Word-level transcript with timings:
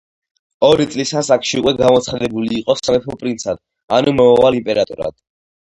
ორი 0.69 0.87
წლის 0.95 1.11
ასაკში 1.21 1.59
უკვე 1.63 1.73
გამოცხადებული 1.83 2.51
იყო 2.63 2.77
სამეფო 2.81 3.21
პრინცად, 3.21 3.63
ანუ 4.01 4.17
მომავალ 4.19 4.61
იმპერატორად. 4.65 5.21